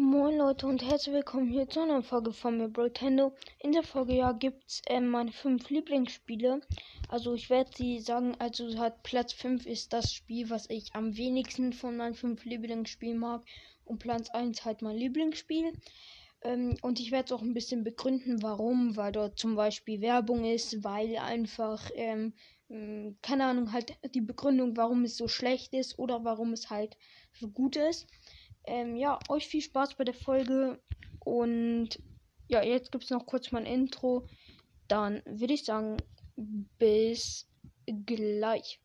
Moin 0.00 0.36
Leute 0.36 0.68
und 0.68 0.84
herzlich 0.88 1.12
willkommen 1.12 1.48
hier 1.48 1.68
zu 1.68 1.80
einer 1.80 2.04
Folge 2.04 2.32
von 2.32 2.56
mir, 2.56 2.68
Brotendo. 2.68 3.34
In 3.58 3.72
der 3.72 3.82
Folge 3.82 4.14
ja 4.14 4.30
gibt's 4.30 4.80
ähm, 4.86 5.08
meine 5.08 5.32
fünf 5.32 5.70
Lieblingsspiele. 5.70 6.60
Also 7.08 7.34
ich 7.34 7.50
werde 7.50 7.72
sie 7.74 7.98
sagen, 7.98 8.36
also 8.38 8.78
hat 8.78 9.02
Platz 9.02 9.32
5 9.32 9.66
ist 9.66 9.92
das 9.92 10.12
Spiel, 10.12 10.50
was 10.50 10.70
ich 10.70 10.94
am 10.94 11.16
wenigsten 11.16 11.72
von 11.72 11.96
meinen 11.96 12.14
fünf 12.14 12.44
Lieblingsspielen 12.44 13.18
mag. 13.18 13.44
Und 13.84 13.98
Platz 13.98 14.30
1 14.30 14.64
halt 14.64 14.82
mein 14.82 14.96
Lieblingsspiel. 14.96 15.72
Ähm, 16.42 16.76
und 16.80 17.00
ich 17.00 17.10
werde 17.10 17.24
es 17.24 17.32
auch 17.32 17.42
ein 17.42 17.54
bisschen 17.54 17.82
begründen, 17.82 18.40
warum, 18.40 18.96
weil 18.96 19.10
dort 19.10 19.36
zum 19.36 19.56
Beispiel 19.56 20.00
Werbung 20.00 20.44
ist, 20.44 20.84
weil 20.84 21.16
einfach, 21.16 21.90
ähm, 21.96 22.34
mh, 22.68 23.14
keine 23.20 23.46
Ahnung, 23.46 23.72
halt 23.72 23.98
die 24.14 24.20
Begründung, 24.20 24.76
warum 24.76 25.02
es 25.02 25.16
so 25.16 25.26
schlecht 25.26 25.74
ist 25.74 25.98
oder 25.98 26.22
warum 26.22 26.52
es 26.52 26.70
halt 26.70 26.96
so 27.32 27.48
gut 27.48 27.74
ist. 27.74 28.06
Ähm, 28.68 28.96
ja, 28.96 29.18
euch 29.28 29.48
viel 29.48 29.62
Spaß 29.62 29.94
bei 29.94 30.04
der 30.04 30.14
Folge. 30.14 30.78
Und 31.20 31.98
ja, 32.48 32.62
jetzt 32.62 32.92
gibt 32.92 33.04
es 33.04 33.10
noch 33.10 33.24
kurz 33.24 33.50
mein 33.50 33.64
Intro. 33.64 34.26
Dann 34.88 35.22
würde 35.24 35.54
ich 35.54 35.64
sagen, 35.64 35.96
bis 36.78 37.48
gleich. 37.86 38.80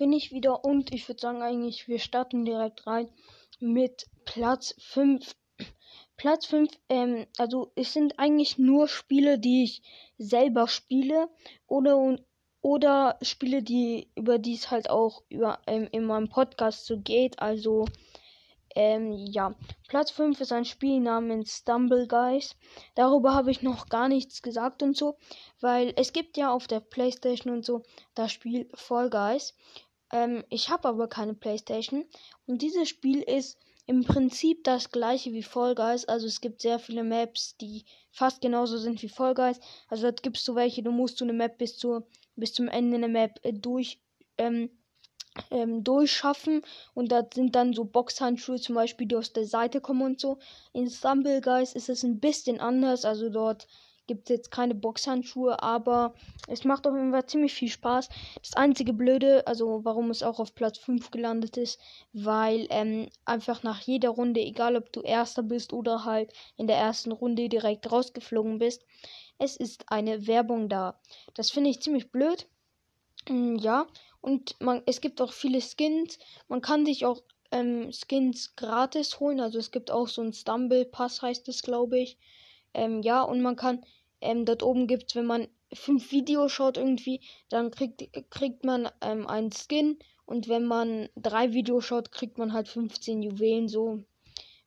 Bin 0.00 0.14
ich 0.14 0.32
wieder 0.32 0.64
und 0.64 0.94
ich 0.94 1.06
würde 1.08 1.20
sagen 1.20 1.42
eigentlich, 1.42 1.86
wir 1.86 1.98
starten 1.98 2.46
direkt 2.46 2.86
rein 2.86 3.10
mit 3.58 4.06
Platz 4.24 4.74
5. 4.78 5.36
Platz 6.16 6.46
5, 6.46 6.70
ähm, 6.88 7.26
also 7.36 7.70
es 7.76 7.92
sind 7.92 8.18
eigentlich 8.18 8.56
nur 8.56 8.88
Spiele, 8.88 9.38
die 9.38 9.64
ich 9.64 9.82
selber 10.16 10.68
spiele 10.68 11.28
oder 11.66 12.16
oder 12.62 13.18
Spiele, 13.20 13.62
die 13.62 14.10
über 14.14 14.38
die 14.38 14.54
es 14.54 14.70
halt 14.70 14.88
auch 14.88 15.22
über 15.28 15.60
ähm, 15.66 15.86
in 15.92 16.04
meinem 16.04 16.30
Podcast 16.30 16.86
so 16.86 16.98
geht. 16.98 17.38
Also 17.38 17.84
ähm, 18.74 19.12
ja, 19.12 19.54
Platz 19.88 20.10
5 20.12 20.40
ist 20.40 20.52
ein 20.52 20.64
Spiel 20.64 21.00
namens 21.00 21.58
Stumble 21.58 22.06
Guys. 22.06 22.56
Darüber 22.94 23.34
habe 23.34 23.50
ich 23.50 23.60
noch 23.60 23.90
gar 23.90 24.08
nichts 24.08 24.40
gesagt 24.40 24.82
und 24.82 24.96
so, 24.96 25.18
weil 25.60 25.92
es 25.96 26.14
gibt 26.14 26.38
ja 26.38 26.50
auf 26.50 26.68
der 26.68 26.80
Playstation 26.80 27.52
und 27.52 27.66
so 27.66 27.82
das 28.14 28.32
Spiel 28.32 28.70
Fall 28.74 29.10
Guys. 29.10 29.54
Ähm, 30.12 30.44
ich 30.48 30.70
habe 30.70 30.88
aber 30.88 31.08
keine 31.08 31.34
Playstation 31.34 32.04
und 32.46 32.62
dieses 32.62 32.88
Spiel 32.88 33.22
ist 33.22 33.58
im 33.86 34.04
Prinzip 34.04 34.62
das 34.64 34.92
gleiche 34.92 35.32
wie 35.32 35.42
Fall 35.42 35.74
Guys. 35.74 36.04
Also 36.04 36.26
es 36.26 36.40
gibt 36.40 36.62
sehr 36.62 36.78
viele 36.78 37.02
Maps, 37.02 37.56
die 37.56 37.84
fast 38.12 38.40
genauso 38.40 38.78
sind 38.78 39.02
wie 39.02 39.08
Fall 39.08 39.34
Guys. 39.34 39.58
Also 39.88 40.04
dort 40.04 40.22
gibst 40.22 40.46
du 40.46 40.54
welche, 40.54 40.82
du 40.82 40.92
musst 40.92 41.20
du 41.20 41.24
eine 41.24 41.32
Map 41.32 41.58
bis, 41.58 41.76
zur, 41.76 42.06
bis 42.36 42.52
zum 42.52 42.68
Ende 42.68 42.98
der 43.00 43.08
Map 43.08 43.40
äh, 43.42 43.52
durch. 43.52 44.00
Ähm, 44.38 44.70
ähm, 45.50 45.84
durchschaffen. 45.84 46.62
Und 46.94 47.12
da 47.12 47.26
sind 47.32 47.54
dann 47.54 47.72
so 47.72 47.84
Boxhandschuhe 47.84 48.60
zum 48.60 48.74
Beispiel, 48.74 49.06
die 49.06 49.16
aus 49.16 49.32
der 49.32 49.46
Seite 49.46 49.80
kommen 49.80 50.02
und 50.02 50.20
so. 50.20 50.38
In 50.72 50.90
Stumble 50.90 51.40
Guys 51.40 51.72
ist 51.74 51.88
es 51.88 52.02
ein 52.02 52.20
bisschen 52.20 52.60
anders. 52.60 53.04
Also 53.04 53.28
dort 53.28 53.66
gibt 54.10 54.28
es 54.28 54.36
jetzt 54.36 54.50
keine 54.50 54.74
Boxhandschuhe, 54.74 55.62
aber 55.62 56.14
es 56.48 56.64
macht 56.64 56.84
auf 56.84 56.96
jeden 56.96 57.12
Fall 57.12 57.26
ziemlich 57.26 57.54
viel 57.54 57.68
Spaß. 57.68 58.08
Das 58.42 58.56
einzige 58.56 58.92
Blöde, 58.92 59.46
also 59.46 59.84
warum 59.84 60.10
es 60.10 60.24
auch 60.24 60.40
auf 60.40 60.52
Platz 60.52 60.78
5 60.78 61.12
gelandet 61.12 61.56
ist, 61.56 61.78
weil 62.12 62.66
ähm, 62.70 63.08
einfach 63.24 63.62
nach 63.62 63.80
jeder 63.82 64.08
Runde, 64.08 64.40
egal 64.40 64.74
ob 64.74 64.92
du 64.92 65.02
Erster 65.02 65.44
bist 65.44 65.72
oder 65.72 66.04
halt 66.04 66.32
in 66.56 66.66
der 66.66 66.76
ersten 66.76 67.12
Runde 67.12 67.48
direkt 67.48 67.92
rausgeflogen 67.92 68.58
bist, 68.58 68.84
es 69.38 69.56
ist 69.56 69.84
eine 69.92 70.26
Werbung 70.26 70.68
da. 70.68 70.98
Das 71.34 71.52
finde 71.52 71.70
ich 71.70 71.80
ziemlich 71.80 72.10
blöd. 72.10 72.48
Mm, 73.28 73.58
ja, 73.58 73.86
und 74.20 74.60
man, 74.60 74.82
es 74.86 75.00
gibt 75.00 75.22
auch 75.22 75.32
viele 75.32 75.60
Skins. 75.60 76.18
Man 76.48 76.62
kann 76.62 76.84
sich 76.84 77.06
auch 77.06 77.22
ähm, 77.52 77.92
Skins 77.92 78.56
gratis 78.56 79.20
holen. 79.20 79.38
Also 79.38 79.60
es 79.60 79.70
gibt 79.70 79.92
auch 79.92 80.08
so 80.08 80.20
einen 80.20 80.32
Stumble 80.32 80.84
Pass, 80.84 81.22
heißt 81.22 81.48
es, 81.48 81.62
glaube 81.62 82.00
ich. 82.00 82.18
Ähm, 82.74 83.02
ja, 83.02 83.22
und 83.22 83.40
man 83.42 83.56
kann, 83.56 83.84
ähm, 84.20 84.44
dort 84.44 84.62
oben 84.62 84.86
gibt 84.86 85.04
es, 85.08 85.16
wenn 85.16 85.26
man 85.26 85.48
fünf 85.72 86.12
Videos 86.12 86.52
schaut 86.52 86.76
irgendwie, 86.76 87.20
dann 87.48 87.70
kriegt, 87.70 88.02
kriegt 88.30 88.64
man 88.64 88.88
ähm, 89.00 89.26
einen 89.26 89.52
Skin. 89.52 89.98
Und 90.26 90.48
wenn 90.48 90.64
man 90.64 91.08
drei 91.16 91.52
Videos 91.52 91.84
schaut, 91.84 92.12
kriegt 92.12 92.38
man 92.38 92.52
halt 92.52 92.68
15 92.68 93.22
Juwelen, 93.22 93.68
so. 93.68 94.04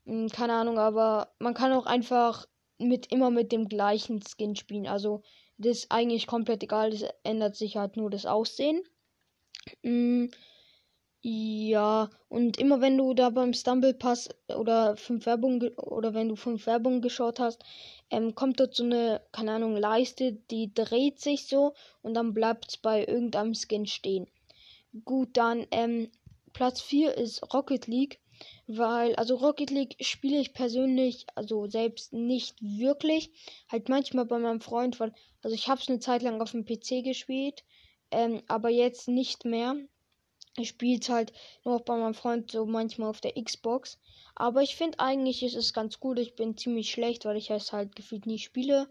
Hm, 0.06 0.30
keine 0.30 0.54
Ahnung, 0.54 0.78
aber 0.78 1.34
man 1.40 1.54
kann 1.54 1.72
auch 1.72 1.86
einfach 1.86 2.48
mit 2.78 3.12
immer 3.12 3.30
mit 3.30 3.52
dem 3.52 3.68
gleichen 3.70 4.22
Skin 4.22 4.56
spielen. 4.56 4.88
Also 4.88 5.22
das 5.58 5.78
ist 5.80 5.92
eigentlich 5.92 6.28
komplett 6.28 6.64
egal, 6.64 6.92
das 6.92 7.06
ändert 7.24 7.56
sich 7.56 7.78
halt 7.78 7.96
nur 7.96 8.10
das 8.10 8.26
Aussehen. 8.26 8.82
Mm, 9.84 10.26
ja, 11.26 12.10
und 12.28 12.58
immer 12.58 12.82
wenn 12.82 12.98
du 12.98 13.14
da 13.14 13.30
beim 13.30 13.54
Stumble 13.54 13.94
Pass 13.94 14.30
oder 14.50 14.98
fünf 14.98 15.26
Werbung 15.26 15.62
oder 15.78 16.14
wenn 16.14 16.28
du 16.28 16.36
fünf 16.36 16.66
Werbungen 16.66 17.02
geschaut 17.02 17.40
hast, 17.40 17.64
ähm, 18.10 18.36
kommt 18.36 18.60
dort 18.60 18.76
so 18.76 18.84
eine, 18.84 19.22
keine 19.32 19.54
Ahnung, 19.54 19.78
Leiste, 19.78 20.34
die 20.52 20.74
dreht 20.74 21.22
sich 21.22 21.48
so 21.48 21.74
und 22.02 22.14
dann 22.14 22.34
bleibt 22.34 22.70
es 22.70 22.78
bei 22.78 23.06
irgendeinem 23.06 23.56
Skin 23.56 23.88
stehen. 23.88 24.28
Gut, 25.06 25.38
dann 25.38 25.66
ähm, 25.72 26.12
Platz 26.52 26.82
4 26.82 27.18
ist 27.18 27.54
Rocket 27.54 27.88
League, 27.88 28.20
weil, 28.68 29.16
also 29.16 29.36
Rocket 29.36 29.72
League 29.72 29.96
spiele 30.02 30.40
ich 30.40 30.54
persönlich, 30.54 31.26
also 31.36 31.68
selbst 31.68 32.12
nicht 32.12 32.58
wirklich, 32.62 33.32
halt 33.72 33.88
manchmal 33.88 34.26
bei 34.26 34.40
meinem 34.40 34.62
Freund, 34.62 35.00
weil, 35.00 35.14
also 35.42 35.56
ich 35.56 35.70
habe 35.70 35.80
es 35.82 35.88
eine 35.88 36.00
Zeit 36.00 36.22
lang 36.22 36.42
auf 36.42 36.52
dem 36.52 36.66
PC 36.66 37.02
gespielt 37.04 37.64
ähm, 38.14 38.44
aber 38.48 38.70
jetzt 38.70 39.08
nicht 39.08 39.44
mehr. 39.44 39.76
Ich 40.58 40.70
spiele 40.70 41.00
es 41.00 41.10
halt 41.10 41.34
nur 41.64 41.80
bei 41.80 41.98
meinem 41.98 42.14
Freund 42.14 42.52
so 42.52 42.66
manchmal 42.66 43.10
auf 43.10 43.22
der 43.22 43.34
Xbox. 43.42 43.98
Aber 44.36 44.62
ich 44.62 44.76
finde 44.76 45.00
eigentlich 45.00 45.44
ist 45.44 45.56
es 45.56 45.74
ganz 45.74 46.00
gut. 46.00 46.20
Ich 46.20 46.36
bin 46.36 46.58
ziemlich 46.58 46.92
schlecht, 46.92 47.26
weil 47.26 47.38
ich 47.38 47.50
es 47.50 47.74
halt 47.74 47.96
gefühlt 47.96 48.26
nie 48.26 48.40
spiele. 48.40 48.88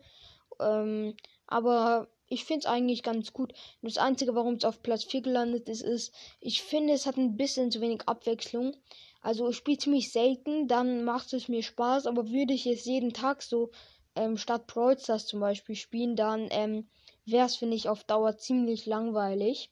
Ähm, 0.61 1.17
aber 1.47 2.09
ich 2.29 2.45
finde 2.45 2.61
es 2.61 2.67
eigentlich 2.67 3.03
ganz 3.03 3.33
gut. 3.33 3.53
Das 3.83 3.99
Einzige, 3.99 4.35
warum 4.35 4.55
es 4.55 4.65
auf 4.65 4.83
Platz 4.83 5.05
4 5.05 5.21
gelandet 5.23 5.69
ist, 5.69 5.83
ist, 5.83 6.15
ich 6.41 6.63
finde, 6.63 6.95
es 6.95 7.07
hat 7.07 7.17
ein 7.17 7.37
bisschen 7.37 7.71
zu 7.71 7.81
wenig 7.81 8.09
Abwechslung. 8.09 8.75
Also 9.21 9.49
ich 9.51 9.57
spiele 9.57 9.79
ziemlich 9.79 10.11
selten, 10.11 10.67
dann 10.67 11.05
macht 11.05 11.33
es 11.33 11.49
mir 11.49 11.63
Spaß, 11.63 12.07
aber 12.07 12.31
würde 12.31 12.55
ich 12.55 12.67
es 12.67 12.87
jeden 12.87 13.13
Tag 13.13 13.43
so 13.43 13.71
ähm, 14.17 14.37
statt 14.37 14.67
Brawl 14.67 14.99
Stars 14.99 15.27
zum 15.27 15.41
Beispiel 15.41 15.77
spielen, 15.77 16.17
dann 16.17 16.49
ähm, 16.51 16.89
wäre 17.25 17.47
es, 17.47 17.57
finde 17.57 17.77
ich, 17.77 17.89
auf 17.89 18.05
Dauer 18.05 18.37
ziemlich 18.37 18.87
langweilig. 18.87 19.71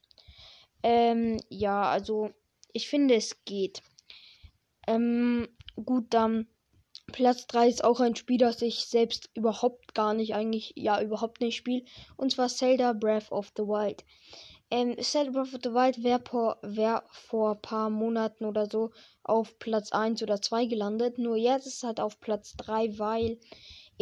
Ähm, 0.83 1.41
ja, 1.49 1.83
also 1.83 2.31
ich 2.73 2.89
finde, 2.89 3.15
es 3.15 3.45
geht. 3.45 3.83
Ähm, 4.87 5.49
gut, 5.85 6.07
dann 6.11 6.47
Platz 7.13 7.47
3 7.47 7.69
ist 7.69 7.85
auch 7.85 8.01
ein 8.01 8.17
Spiel, 8.17 8.39
das 8.39 8.63
ich 8.63 8.87
selbst 8.87 9.31
überhaupt 9.35 9.95
gar 9.95 10.15
nicht, 10.15 10.35
eigentlich, 10.35 10.73
ja, 10.77 11.01
überhaupt 11.01 11.41
nicht 11.41 11.57
spiele. 11.57 11.85
Und 12.17 12.33
zwar 12.33 12.49
Zelda 12.49 12.93
Breath 12.93 13.31
of 13.33 13.53
the 13.57 13.65
Wild. 13.65 14.05
Ähm, 14.71 14.97
Zelda 15.01 15.33
Breath 15.33 15.55
of 15.55 15.61
the 15.65 15.73
Wild 15.73 16.03
wäre 16.05 16.23
vor, 16.25 16.59
wär 16.63 17.03
vor 17.11 17.57
paar 17.57 17.91
Monaten 17.91 18.45
oder 18.45 18.67
so 18.71 18.93
auf 19.25 19.59
Platz 19.59 19.93
1 19.93 20.23
oder 20.23 20.41
2 20.41 20.67
gelandet. 20.67 21.19
Nur 21.19 21.37
jetzt 21.37 21.67
ist 21.67 21.79
es 21.79 21.83
halt 21.83 22.01
auf 22.01 22.21
Platz 22.21 22.57
3, 22.57 22.99
weil 22.99 23.39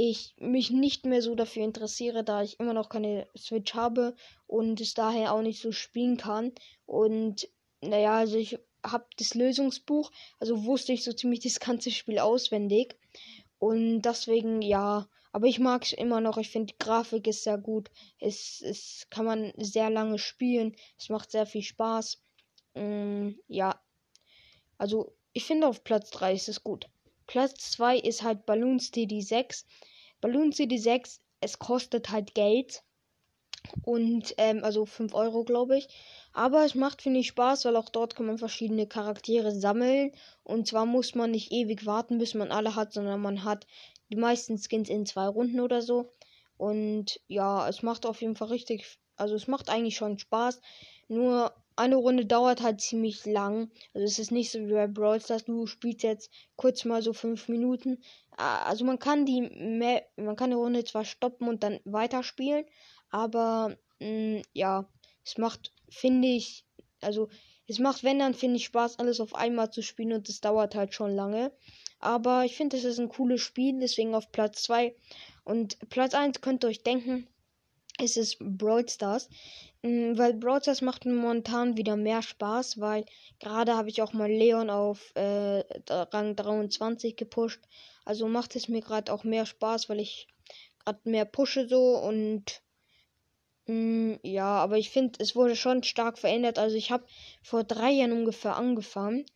ich 0.00 0.36
mich 0.38 0.70
nicht 0.70 1.06
mehr 1.06 1.22
so 1.22 1.34
dafür 1.34 1.64
interessiere, 1.64 2.22
da 2.22 2.40
ich 2.40 2.60
immer 2.60 2.72
noch 2.72 2.88
keine 2.88 3.26
Switch 3.36 3.74
habe 3.74 4.14
und 4.46 4.80
es 4.80 4.94
daher 4.94 5.34
auch 5.34 5.42
nicht 5.42 5.60
so 5.60 5.72
spielen 5.72 6.16
kann. 6.16 6.52
Und 6.86 7.48
naja, 7.80 8.14
also 8.14 8.36
ich 8.36 8.60
habe 8.86 9.06
das 9.16 9.34
Lösungsbuch, 9.34 10.12
also 10.38 10.64
wusste 10.64 10.92
ich 10.92 11.02
so 11.02 11.12
ziemlich 11.12 11.40
das 11.42 11.58
ganze 11.58 11.90
Spiel 11.90 12.20
auswendig. 12.20 12.96
Und 13.58 14.02
deswegen, 14.02 14.62
ja, 14.62 15.08
aber 15.32 15.48
ich 15.48 15.58
mag 15.58 15.84
es 15.84 15.92
immer 15.92 16.20
noch. 16.20 16.38
Ich 16.38 16.50
finde, 16.50 16.72
die 16.72 16.78
Grafik 16.78 17.26
ist 17.26 17.42
sehr 17.42 17.58
gut. 17.58 17.90
Es, 18.20 18.62
es 18.62 19.08
kann 19.10 19.24
man 19.24 19.52
sehr 19.56 19.90
lange 19.90 20.20
spielen. 20.20 20.76
Es 20.96 21.08
macht 21.08 21.32
sehr 21.32 21.44
viel 21.44 21.62
Spaß. 21.62 22.22
Ähm, 22.76 23.40
ja, 23.48 23.82
also 24.76 25.16
ich 25.32 25.44
finde 25.44 25.66
auf 25.66 25.82
Platz 25.82 26.10
3 26.10 26.34
ist 26.34 26.48
es 26.48 26.62
gut. 26.62 26.88
Platz 27.28 27.70
2 27.72 27.98
ist 27.98 28.22
halt 28.22 28.46
Balloon 28.46 28.80
City 28.80 29.22
6. 29.22 29.66
Balloon 30.20 30.50
City 30.50 30.78
6, 30.78 31.20
es 31.40 31.58
kostet 31.58 32.10
halt 32.10 32.34
Geld. 32.34 32.82
Und, 33.82 34.34
ähm, 34.38 34.64
also 34.64 34.86
5 34.86 35.14
Euro, 35.14 35.44
glaube 35.44 35.76
ich. 35.76 35.88
Aber 36.32 36.64
es 36.64 36.75
macht, 36.75 37.02
finde 37.02 37.20
ich, 37.20 37.28
Spaß, 37.28 37.66
weil 37.66 37.76
auch 37.76 37.90
dort 37.90 38.16
kann 38.16 38.26
man 38.26 38.38
verschiedene 38.38 38.86
Charaktere 38.86 39.52
sammeln. 39.52 40.12
Und 40.42 40.66
zwar 40.66 40.86
muss 40.86 41.14
man 41.14 41.30
nicht 41.30 41.52
ewig 41.52 41.84
warten, 41.84 42.19
bis 42.19 42.32
man 42.34 42.50
alle 42.50 42.75
hat, 42.75 42.92
sondern 42.94 43.20
man 43.20 43.44
hat 43.44 43.66
die 44.10 44.16
meisten 44.16 44.56
Skins 44.58 44.88
in 44.88 45.04
zwei 45.04 45.26
Runden 45.28 45.60
oder 45.60 45.82
so. 45.82 46.10
Und 46.56 47.20
ja, 47.28 47.69
es 47.69 47.82
macht 47.82 48.06
auf 48.06 48.22
jeden 48.22 48.36
Fall 48.36 48.48
richtig, 48.48 48.98
also 49.16 49.34
es 49.34 49.48
macht 49.48 49.69
eigentlich 49.69 49.96
schon 49.96 50.19
Spaß. 50.19 50.60
Nur 51.08 51.52
eine 51.78 51.96
Runde 51.96 52.26
dauert 52.26 52.62
halt 52.62 52.80
ziemlich 52.80 53.25
lang. 53.25 53.70
Also 53.94 54.04
es 54.04 54.19
ist 54.19 54.32
nicht 54.32 54.50
so 54.50 54.58
wie 54.60 54.72
bei 54.72 54.86
Brawl 54.86 55.20
Stars, 55.20 55.44
du 55.44 55.66
spielst 55.66 56.02
jetzt 56.02 56.30
kurz 56.56 56.84
mal 56.84 57.02
so 57.02 57.12
fünf 57.12 57.48
Minuten. 57.48 58.02
Also 58.36 58.84
man 58.84 58.98
kann 58.98 59.26
die, 59.26 59.42
man 60.16 60.36
kann 60.36 60.50
die 60.50 60.56
Runde 60.56 60.84
zwar 60.84 61.04
stoppen 61.04 61.48
und 61.48 61.62
dann 61.62 61.80
weiterspielen, 61.84 62.64
aber 63.10 63.76
mh, 64.00 64.08
mm, 64.08 64.42
ja, 64.52 64.88
es 65.25 65.38
macht, 65.38 65.72
finde 65.88 66.28
ich, 66.28 66.64
also 67.00 67.28
es 67.66 67.78
macht, 67.78 68.02
wenn 68.02 68.19
dann, 68.19 68.34
finde 68.34 68.56
ich 68.56 68.64
Spaß, 68.64 68.98
alles 68.98 69.20
auf 69.20 69.34
einmal 69.34 69.70
zu 69.70 69.82
spielen 69.82 70.12
und 70.14 70.28
es 70.28 70.40
dauert 70.40 70.74
halt 70.74 70.94
schon 70.94 71.10
lange. 71.10 71.52
Aber 72.00 72.44
ich 72.44 72.56
finde, 72.56 72.76
es 72.76 72.84
ist 72.84 72.98
ein 72.98 73.08
cooles 73.08 73.40
Spiel, 73.40 73.78
deswegen 73.78 74.14
auf 74.14 74.31
Platz 74.32 74.62
2. 74.62 74.94
Und 75.44 75.78
Platz 75.90 76.14
1 76.14 76.40
könnt 76.40 76.64
ihr 76.64 76.69
euch 76.69 76.82
denken, 76.82 77.26
ist 78.00 78.16
es 78.16 78.36
Brawl 78.40 78.88
Stars. 78.88 79.28
Mm, 79.82 80.16
weil 80.16 80.34
Brawl 80.34 80.60
Stars 80.60 80.80
macht 80.82 81.04
momentan 81.06 81.76
wieder 81.76 81.96
mehr 81.96 82.22
Spaß, 82.22 82.80
weil 82.80 83.04
gerade 83.40 83.76
habe 83.76 83.88
ich 83.88 84.02
auch 84.02 84.12
mal 84.12 84.30
Leon 84.30 84.70
auf 84.70 85.12
äh, 85.14 85.64
Rang 85.90 86.36
23 86.36 87.16
gepusht. 87.16 87.60
Also 88.04 88.28
macht 88.28 88.56
es 88.56 88.68
mir 88.68 88.80
gerade 88.80 89.12
auch 89.12 89.24
mehr 89.24 89.46
Spaß, 89.46 89.88
weil 89.88 90.00
ich 90.00 90.28
gerade 90.84 91.00
mehr 91.04 91.24
pushe 91.24 91.68
so 91.68 91.98
und 91.98 92.62
Mm, 93.68 94.14
ja, 94.22 94.46
aber 94.46 94.78
ich 94.78 94.90
finde, 94.90 95.18
es 95.22 95.36
wurde 95.36 95.54
schon 95.54 95.82
stark 95.82 96.18
verändert. 96.18 96.58
Also 96.58 96.76
ich 96.76 96.90
habe 96.90 97.04
vor 97.42 97.64
drei 97.64 97.90
Jahren 97.90 98.12
ungefähr 98.12 98.56
angefangen. 98.56 99.26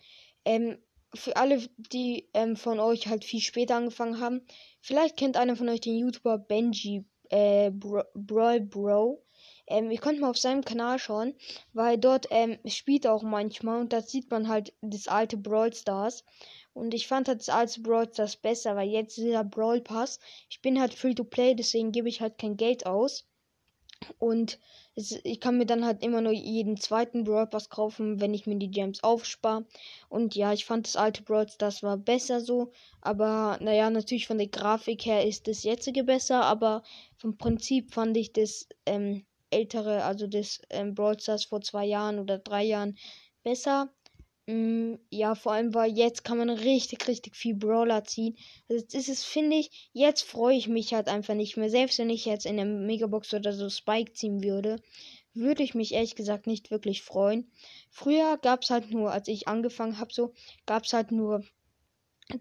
Ähm, 0.44 0.78
für 1.14 1.36
alle, 1.36 1.68
die 1.76 2.30
ähm, 2.32 2.56
von 2.56 2.80
euch 2.80 3.06
halt 3.08 3.24
viel 3.24 3.40
später 3.40 3.76
angefangen 3.76 4.18
haben, 4.20 4.40
vielleicht 4.80 5.18
kennt 5.18 5.36
einer 5.36 5.56
von 5.56 5.68
euch 5.68 5.82
den 5.82 5.98
YouTuber 5.98 6.38
Benji 6.38 7.04
äh, 7.32 7.70
Brawl 7.70 8.60
Bro. 8.60 9.22
Ähm, 9.66 9.90
ihr 9.90 9.98
könnt 9.98 10.20
mal 10.20 10.30
auf 10.30 10.38
seinem 10.38 10.64
Kanal 10.64 10.98
schauen, 10.98 11.34
weil 11.72 11.98
dort 11.98 12.26
ähm, 12.30 12.58
spielt 12.66 13.06
er 13.06 13.14
auch 13.14 13.22
manchmal 13.22 13.80
und 13.80 13.92
da 13.92 14.02
sieht 14.02 14.30
man 14.30 14.48
halt 14.48 14.72
das 14.82 15.08
alte 15.08 15.36
Brawl 15.36 15.72
Stars. 15.72 16.24
Und 16.74 16.94
ich 16.94 17.06
fand 17.08 17.28
halt 17.28 17.40
das 17.40 17.48
alte 17.48 17.80
Brawl 17.80 18.08
Stars 18.12 18.36
besser, 18.36 18.76
weil 18.76 18.88
jetzt 18.88 19.16
dieser 19.16 19.44
Brawl 19.44 19.80
Pass. 19.80 20.20
Ich 20.50 20.60
bin 20.60 20.80
halt 20.80 20.94
free 20.94 21.14
to 21.14 21.24
play, 21.24 21.54
deswegen 21.54 21.92
gebe 21.92 22.08
ich 22.08 22.20
halt 22.20 22.38
kein 22.38 22.56
Geld 22.56 22.86
aus. 22.86 23.26
Und 24.18 24.58
es, 24.94 25.12
ich 25.24 25.40
kann 25.40 25.58
mir 25.58 25.66
dann 25.66 25.84
halt 25.84 26.02
immer 26.02 26.20
nur 26.20 26.32
jeden 26.32 26.76
zweiten 26.76 27.24
Brawl 27.24 27.46
Pass 27.46 27.68
kaufen, 27.70 28.20
wenn 28.20 28.34
ich 28.34 28.46
mir 28.46 28.56
die 28.56 28.70
Gems 28.70 29.02
aufspare. 29.02 29.64
Und 30.08 30.34
ja, 30.34 30.52
ich 30.52 30.64
fand 30.64 30.86
das 30.86 30.96
alte 30.96 31.22
Brawl 31.22 31.46
das 31.58 31.82
war 31.82 31.96
besser 31.96 32.40
so. 32.40 32.72
Aber 33.00 33.58
naja, 33.60 33.90
natürlich 33.90 34.26
von 34.26 34.38
der 34.38 34.48
Grafik 34.48 35.06
her 35.06 35.26
ist 35.26 35.48
das 35.48 35.62
jetzige 35.62 36.04
besser. 36.04 36.44
Aber 36.44 36.82
vom 37.16 37.36
Prinzip 37.38 37.92
fand 37.92 38.16
ich 38.16 38.32
das 38.32 38.68
ähm, 38.86 39.24
ältere, 39.50 40.04
also 40.04 40.26
das 40.26 40.60
ähm, 40.70 40.94
Brawl 40.94 41.18
Stars 41.20 41.44
vor 41.44 41.60
zwei 41.60 41.84
Jahren 41.84 42.18
oder 42.18 42.38
drei 42.38 42.64
Jahren 42.64 42.96
besser. 43.42 43.92
Mm, 44.46 44.94
ja, 45.10 45.34
vor 45.34 45.52
allem, 45.52 45.74
weil 45.74 45.90
jetzt 45.92 46.22
kann 46.24 46.38
man 46.38 46.48
richtig, 46.50 47.06
richtig 47.08 47.34
viel 47.36 47.54
Brawler 47.56 48.04
ziehen. 48.04 48.36
Also 48.68 48.84
das 48.92 49.08
ist 49.08 49.24
finde 49.24 49.56
ich, 49.56 49.90
jetzt 49.92 50.22
freue 50.22 50.56
ich 50.56 50.68
mich 50.68 50.94
halt 50.94 51.08
einfach 51.08 51.34
nicht 51.34 51.56
mehr. 51.56 51.70
Selbst 51.70 51.98
wenn 51.98 52.10
ich 52.10 52.24
jetzt 52.24 52.46
in 52.46 52.56
der 52.56 52.66
Megabox 52.66 53.34
oder 53.34 53.52
so 53.52 53.68
Spike 53.68 54.12
ziehen 54.12 54.42
würde, 54.42 54.76
würde 55.34 55.62
ich 55.62 55.74
mich 55.74 55.92
ehrlich 55.94 56.14
gesagt 56.16 56.46
nicht 56.46 56.70
wirklich 56.70 57.02
freuen. 57.02 57.50
Früher 57.90 58.36
gab 58.38 58.62
es 58.62 58.70
halt 58.70 58.90
nur, 58.92 59.12
als 59.12 59.28
ich 59.28 59.48
angefangen 59.48 59.98
habe, 59.98 60.12
so, 60.12 60.32
gab 60.66 60.84
es 60.84 60.92
halt 60.92 61.10
nur 61.12 61.42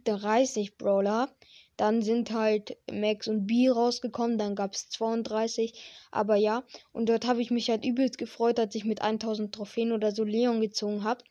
30 0.03 0.77
Brawler. 0.77 1.29
Dann 1.77 2.01
sind 2.03 2.31
halt 2.31 2.77
Max 2.91 3.27
und 3.27 3.47
B 3.47 3.69
rausgekommen, 3.69 4.37
dann 4.37 4.55
gab 4.55 4.73
es 4.73 4.89
32. 4.89 5.73
Aber 6.11 6.35
ja, 6.35 6.63
und 6.93 7.09
dort 7.09 7.25
habe 7.27 7.41
ich 7.41 7.49
mich 7.51 7.69
halt 7.69 7.83
übelst 7.85 8.17
gefreut, 8.19 8.59
als 8.59 8.75
ich 8.75 8.85
mit 8.85 9.01
1000 9.01 9.53
Trophäen 9.55 9.91
oder 9.91 10.11
so 10.11 10.23
Leon 10.23 10.61
gezogen 10.61 11.03
habe. 11.03 11.23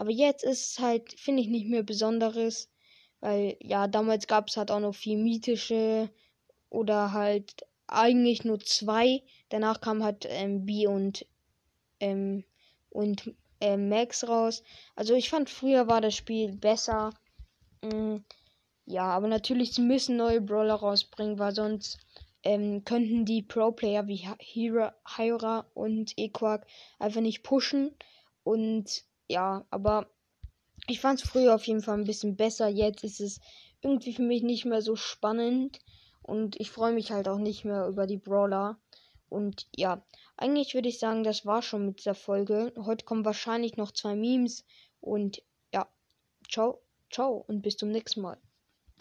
Aber 0.00 0.12
jetzt 0.12 0.44
ist 0.44 0.70
es 0.72 0.78
halt, 0.78 1.12
finde 1.20 1.42
ich, 1.42 1.48
nicht 1.48 1.68
mehr 1.68 1.82
Besonderes. 1.82 2.70
Weil, 3.20 3.58
ja, 3.60 3.86
damals 3.86 4.26
gab 4.26 4.48
es 4.48 4.56
halt 4.56 4.70
auch 4.70 4.80
noch 4.80 4.94
viel 4.94 5.18
mythische 5.18 6.08
oder 6.70 7.12
halt 7.12 7.66
eigentlich 7.86 8.42
nur 8.42 8.60
zwei. 8.60 9.22
Danach 9.50 9.82
kam 9.82 10.02
halt 10.02 10.24
ähm, 10.26 10.64
B 10.64 10.86
und, 10.86 11.26
ähm, 12.00 12.44
und 12.88 13.34
äh, 13.60 13.76
Max 13.76 14.26
raus. 14.26 14.62
Also 14.96 15.12
ich 15.12 15.28
fand 15.28 15.50
früher 15.50 15.86
war 15.86 16.00
das 16.00 16.14
Spiel 16.14 16.56
besser. 16.56 17.12
Mhm. 17.82 18.24
Ja, 18.86 19.02
aber 19.02 19.28
natürlich, 19.28 19.74
sie 19.74 19.82
müssen 19.82 20.16
neue 20.16 20.40
Brawler 20.40 20.76
rausbringen, 20.76 21.38
weil 21.38 21.54
sonst 21.54 21.98
ähm, 22.42 22.84
könnten 22.84 23.26
die 23.26 23.42
Pro-Player 23.42 24.06
wie 24.06 24.26
Hira, 24.38 24.94
Hyra 25.14 25.66
und 25.74 26.16
Equark 26.16 26.66
einfach 26.98 27.20
nicht 27.20 27.42
pushen. 27.42 27.94
Und 28.44 29.04
ja, 29.30 29.64
aber 29.70 30.10
ich 30.88 31.00
fand 31.00 31.22
es 31.22 31.28
früher 31.28 31.54
auf 31.54 31.64
jeden 31.64 31.82
Fall 31.82 31.96
ein 31.96 32.04
bisschen 32.04 32.36
besser. 32.36 32.68
Jetzt 32.68 33.04
ist 33.04 33.20
es 33.20 33.40
irgendwie 33.80 34.12
für 34.12 34.22
mich 34.22 34.42
nicht 34.42 34.64
mehr 34.64 34.82
so 34.82 34.96
spannend. 34.96 35.78
Und 36.22 36.58
ich 36.60 36.70
freue 36.70 36.92
mich 36.92 37.12
halt 37.12 37.28
auch 37.28 37.38
nicht 37.38 37.64
mehr 37.64 37.86
über 37.86 38.06
die 38.06 38.16
Brawler. 38.16 38.78
Und 39.28 39.68
ja, 39.76 40.04
eigentlich 40.36 40.74
würde 40.74 40.88
ich 40.88 40.98
sagen, 40.98 41.22
das 41.22 41.46
war 41.46 41.62
schon 41.62 41.86
mit 41.86 42.00
dieser 42.00 42.16
Folge. 42.16 42.72
Heute 42.76 43.04
kommen 43.04 43.24
wahrscheinlich 43.24 43.76
noch 43.76 43.92
zwei 43.92 44.16
Memes. 44.16 44.64
Und 45.00 45.42
ja, 45.72 45.88
ciao, 46.48 46.82
ciao 47.10 47.44
und 47.46 47.62
bis 47.62 47.76
zum 47.76 47.90
nächsten 47.90 48.22
Mal. 48.22 48.38